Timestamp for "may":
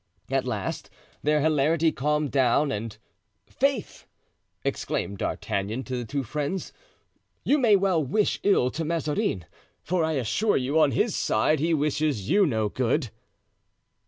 7.59-7.75